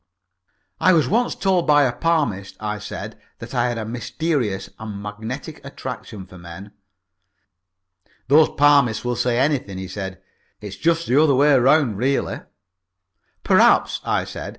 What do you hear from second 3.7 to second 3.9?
a